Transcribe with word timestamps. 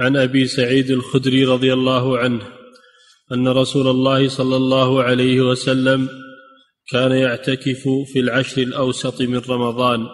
عن 0.00 0.16
أبي 0.16 0.46
سعيد 0.46 0.90
الخدري 0.90 1.44
رضي 1.44 1.72
الله 1.72 2.18
عنه 2.18 2.42
أن 3.32 3.48
رسول 3.48 3.88
الله 3.88 4.28
صلى 4.28 4.56
الله 4.56 5.02
عليه 5.02 5.40
وسلم 5.40 6.08
كان 6.90 7.12
يعتكف 7.12 7.88
في 8.12 8.20
العشر 8.20 8.62
الأوسط 8.62 9.22
من 9.22 9.42
رمضان 9.48 10.06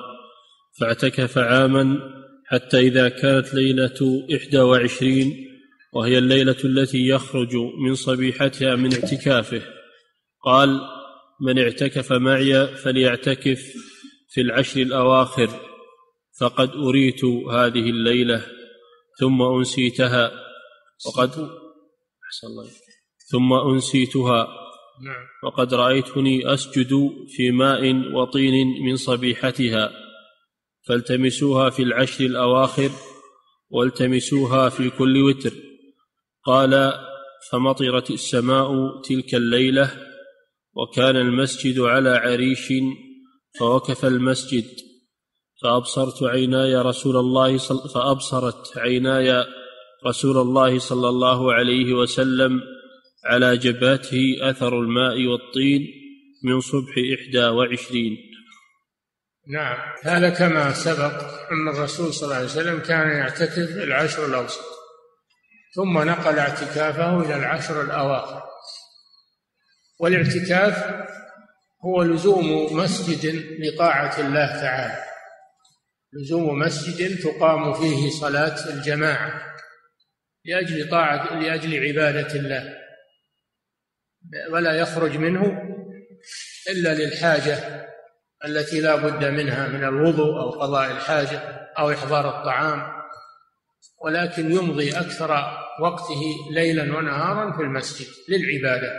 فاعتكف 0.81 1.39
عاما 1.39 1.99
حتى 2.47 2.79
إذا 2.79 3.09
كانت 3.09 3.55
ليلة 3.55 4.27
إحدى 4.37 4.59
وعشرين 4.59 5.33
وهي 5.93 6.19
الليلة 6.19 6.57
التي 6.65 7.07
يخرج 7.07 7.57
من 7.87 7.95
صبيحتها 7.95 8.77
من 8.77 8.95
اعتكافه. 8.95 9.63
قال 10.45 10.81
من 11.41 11.59
اعتكف 11.59 12.13
معي 12.13 12.67
فليعتكف 12.67 13.63
في 14.31 14.41
العشر 14.41 14.81
الأواخر 14.81 15.51
فقد 16.41 16.71
أريت 16.71 17.25
هذه 17.25 17.91
الليلة 17.91 18.57
ثم 19.21 19.43
أنسيتها. 19.43 20.31
وقد 21.07 21.31
أحسن 21.31 22.47
الله 22.47 22.71
ثم 23.31 23.53
أنسيتها. 23.53 24.49
نعم. 25.05 25.27
وقد 25.45 25.75
رأيتني 25.75 26.55
أسجد 26.55 27.11
في 27.29 27.51
ماء 27.51 28.13
وطين 28.15 28.85
من 28.85 28.97
صبيحتها. 28.97 29.91
فالتمسوها 30.89 31.71
في 31.71 31.83
العشر 31.83 32.25
الأواخر 32.25 32.91
والتمسوها 33.71 34.69
في 34.69 34.91
كل 34.91 35.23
وتر. 35.23 35.53
قال 36.45 36.93
فمطرت 37.51 38.11
السماء 38.11 39.01
تلك 39.03 39.35
الليلة 39.35 40.07
وكان 40.75 41.17
المسجد 41.17 41.81
على 41.81 42.11
عريش 42.11 42.73
فوقف 43.59 44.05
المسجد. 44.05 44.65
فأبصرت 45.63 46.23
عيناي 46.23 46.77
رسول 46.77 47.17
الله 47.17 47.59
صل 47.59 47.91
فأبصرت 47.95 48.79
عيناي 48.79 49.45
رسول 50.07 50.37
الله 50.37 50.79
صلى 50.79 51.09
الله 51.09 51.53
عليه 51.55 51.93
وسلم 51.93 52.61
على 53.25 53.57
جبهته 53.57 54.37
أثر 54.41 54.81
الماء 54.81 55.27
والطين 55.27 55.87
من 56.45 56.61
صبح 56.61 56.95
إحدى 57.19 57.47
وعشرين. 57.47 58.17
نعم. 59.49 59.77
هذا 60.03 60.31
كما 60.31 60.73
سبق 60.73 61.25
أن 61.53 61.69
الرسول 61.69 62.15
صلى 62.15 62.27
الله 62.27 62.37
عليه 62.37 62.47
وسلم 62.47 62.79
كان 62.79 63.09
يعتكف 63.09 63.77
العشر 63.77 64.27
الأوسط 64.27 64.65
ثم 65.75 65.99
نقل 65.99 66.39
اعتكافه 66.39 67.21
إلى 67.21 67.37
العشر 67.37 67.83
الأواخر. 67.83 68.43
والاعتكاف 70.01 71.07
هو 71.85 72.03
لزوم 72.03 72.77
مسجد 72.77 73.45
لطاعة 73.61 74.21
الله 74.21 74.47
تعالى. 74.47 75.16
لزوم 76.21 76.59
مسجد 76.59 77.19
تقام 77.19 77.73
فيه 77.73 78.11
صلاة 78.11 78.75
الجماعة 78.75 79.43
لأجل 80.45 80.91
طاعة 80.91 81.41
لأجل 81.41 81.87
عبادة 81.87 82.35
الله. 82.35 82.77
ولا 84.51 84.73
يخرج 84.73 85.17
منه 85.17 85.63
إلا 86.71 86.95
للحاجة 86.95 87.87
التي 88.45 88.81
لا 88.81 88.97
بد 88.97 89.25
منها 89.25 89.69
من 89.69 89.85
الوضوء 89.85 90.41
أو 90.41 90.51
قضاء 90.51 90.91
الحاجة 90.91 91.39
أو 91.79 91.91
إحضار 91.91 92.39
الطعام. 92.39 92.97
ولكن 94.05 94.53
يمضي 94.53 94.91
أكثر 94.91 95.31
وقته 95.83 96.23
ليلا 96.53 96.97
ونهارا 96.97 97.57
في 97.57 97.63
المسجد 97.63 98.07
للعبادة 98.29 98.93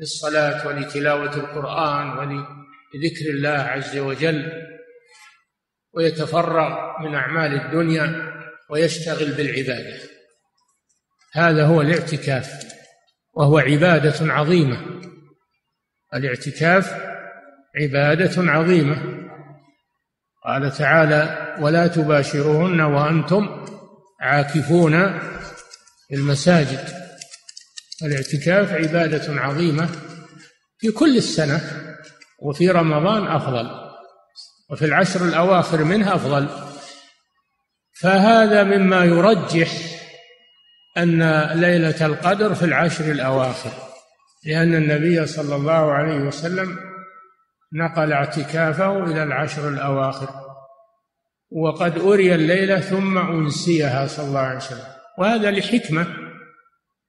للصلاة 0.00 0.66
ولتلاوة 0.66 1.36
القرآن 1.36 2.10
ولذكر 2.18 3.30
الله 3.30 3.50
عز 3.50 3.98
وجل. 3.98 4.73
ويتفرغ 5.96 6.68
من 7.00 7.14
أعمال 7.14 7.60
الدنيا 7.60 8.34
ويشتغل 8.70 9.32
بالعبادة. 9.32 10.00
هذا 11.32 11.66
هو 11.66 11.80
الاعتكاف 11.80 12.64
وهو 13.34 13.58
عبادة 13.58 14.32
عظيمة. 14.32 15.00
الاعتكاف 16.14 16.94
عبادة 17.80 18.52
عظيمة. 18.52 19.24
قال 20.44 20.72
تعالى 20.72 21.54
ولا 21.60 21.86
تباشروهن 21.86 22.80
وأنتم 22.80 23.66
عاكفون 24.20 25.18
في 26.08 26.14
المساجد. 26.14 26.88
الاعتكاف 28.02 28.72
عبادة 28.72 29.40
عظيمة 29.40 29.88
في 30.78 30.90
كل 30.90 31.16
السنة 31.16 31.60
وفي 32.38 32.70
رمضان 32.70 33.26
أفضل. 33.26 33.83
وفي 34.70 34.84
العشر 34.84 35.24
الأواخر 35.24 35.84
منها 35.84 36.14
أفضل. 36.14 36.48
فهذا 38.00 38.62
مما 38.62 39.04
يرجح 39.04 39.70
أن 40.98 41.42
ليلة 41.54 42.06
القدر 42.06 42.54
في 42.54 42.64
العشر 42.64 43.04
الأواخر 43.12 43.70
لأن 44.46 44.74
النبي 44.74 45.26
صلى 45.26 45.56
الله 45.56 45.92
عليه 45.92 46.20
وسلم 46.20 46.78
نقل 47.72 48.12
اعتكافه 48.12 49.04
إلى 49.04 49.22
العشر 49.22 49.68
الأواخر 49.68 50.28
وقد 51.50 51.98
أري 51.98 52.34
الليلة 52.34 52.80
ثم 52.80 53.18
أنسيها 53.18 54.06
صلى 54.06 54.26
الله 54.26 54.40
عليه 54.40 54.56
وسلم. 54.56 54.86
وهذا 55.18 55.50
لحكمة 55.50 56.06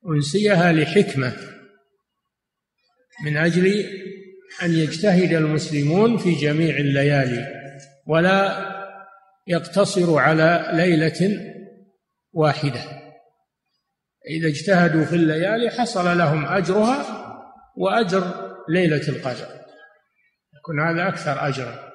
أنسيها 0.09 0.71
لحكمة 0.71 1.33
من 3.25 3.37
أجل 3.37 3.85
أن 4.63 4.71
يجتهد 4.71 5.33
المسلمون 5.33 6.17
في 6.17 6.35
جميع 6.35 6.77
الليالي 6.77 7.47
ولا 8.07 8.65
يقتصروا 9.47 10.21
على 10.21 10.69
ليلة 10.73 11.51
واحدة. 12.33 12.81
إذا 14.29 14.47
اجتهدوا 14.47 15.05
في 15.05 15.15
الليالي 15.15 15.69
حصل 15.69 16.17
لهم 16.17 16.45
أجرها 16.45 17.05
وأجر 17.77 18.55
ليلة 18.69 19.07
القدر. 19.07 19.47
يكون 20.57 20.79
هذا 20.79 21.07
أكثر 21.07 21.47
أجرا. 21.47 21.91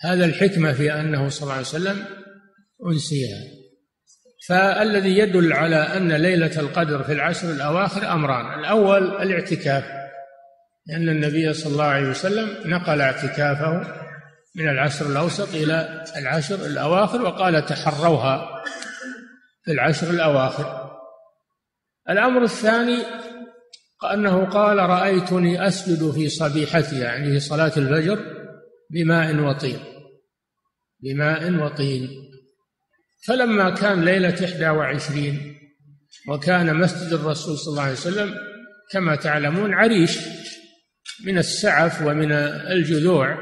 هذا 0.00 0.24
الحكمة 0.24 0.72
في 0.72 0.92
أنه 0.92 1.28
صلى 1.28 1.42
الله 1.42 1.52
عليه 1.52 1.66
وسلم 1.66 2.04
أنسيها. 2.86 3.38
فالذي 4.48 5.18
يدل 5.18 5.52
على 5.52 5.76
أن 5.76 6.12
ليلة 6.12 6.60
القدر 6.60 7.02
في 7.02 7.12
العشر 7.12 7.50
الأواخر 7.50 8.12
أمران. 8.12 8.58
الأول 8.58 9.22
الاعتكاف. 9.22 10.01
لأن 10.86 11.08
النبي 11.08 11.52
صلى 11.52 11.72
الله 11.72 11.84
عليه 11.84 12.08
وسلم 12.08 12.70
نقل 12.70 13.00
اعتكافه 13.00 14.02
من 14.56 14.68
العشر 14.68 15.06
الأوسط 15.06 15.54
إلى 15.54 16.04
العشر 16.16 16.54
الأواخر 16.54 17.22
وقال 17.22 17.66
تحروها 17.66 18.62
في 19.64 19.72
العشر 19.72 20.10
الأواخر. 20.10 20.90
الأمر 22.10 22.42
الثاني 22.42 22.98
أنه 24.14 24.44
قال 24.44 24.78
رأيتني 24.78 25.66
أسجد 25.66 26.10
في 26.10 26.28
صبيحتي 26.28 26.98
يعني 27.00 27.32
في 27.32 27.40
صلاة 27.40 27.72
الفجر 27.76 28.18
بماء 28.90 29.36
وطين 29.36 29.78
بماء 31.00 31.52
وطين. 31.52 32.08
فلما 33.26 33.70
كان 33.70 34.04
ليلة 34.04 34.44
إحدى 34.44 34.68
وعشرين 34.68 35.56
وكان 36.28 36.76
مسجد 36.76 37.12
الرسول 37.12 37.58
صلى 37.58 37.72
الله 37.72 37.82
عليه 37.82 37.92
وسلم 37.92 38.34
كما 38.90 39.16
تعلمون 39.16 39.74
عريش 39.74 40.18
من 41.24 41.38
السعف 41.38 42.02
ومن 42.02 42.32
الجذوع 42.72 43.36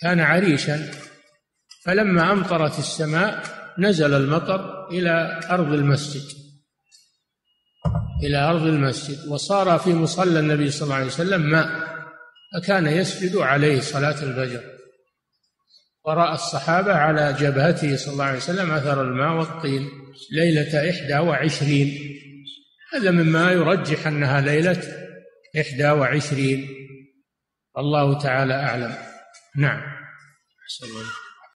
كان 0.00 0.20
عريشا 0.20 0.90
فلما 1.84 2.32
أمطرت 2.32 2.78
السماء 2.78 3.42
نزل 3.78 4.14
المطر 4.14 4.88
إلى 4.90 5.40
أرض 5.50 5.72
المسجد 5.72 6.46
إلى 8.22 8.38
أرض 8.38 8.62
المسجد 8.62 9.28
وصار 9.28 9.78
في 9.78 9.90
مصلى 9.90 10.40
النبي 10.40 10.70
صلى 10.70 10.84
الله 10.84 10.94
عليه 10.94 11.06
وسلم 11.06 11.50
ماء 11.50 11.96
فكان 12.54 12.86
يسجد 12.86 13.36
عليه 13.36 13.80
صلاة 13.80 14.22
الفجر. 14.22 14.60
وراى 16.04 16.34
الصحابة 16.34 16.92
على 16.92 17.36
جبهته 17.40 17.96
صلى 17.96 18.12
الله 18.12 18.24
عليه 18.24 18.38
وسلم 18.38 18.70
أثر 18.70 19.02
الماء 19.02 19.32
والطين 19.32 19.88
ليلة 20.32 20.90
إحدى 20.90 21.18
وعشرين. 21.18 21.98
هذا 22.92 23.10
مما 23.10 23.52
يرجح 23.52 24.06
أنها 24.06 24.40
ليلة 24.40 24.82
إحدى 25.60 25.90
وعشرين. 25.90 26.68
الله 27.78 28.18
تعالى 28.18 28.54
أعلم. 28.54 28.94
نعم. 29.56 29.80
أحسن 30.64 30.86
الله. 30.86 31.25